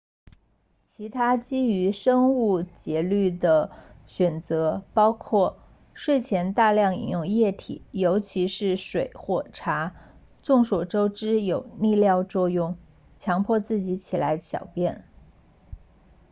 [0.81, 3.69] 其他基于生物节律的
[4.07, 5.59] 选择包括
[5.93, 9.95] 睡前大量饮用液体尤其是水或茶
[10.41, 12.79] 众所周知有利尿作用
[13.19, 15.05] 强迫自己起来小便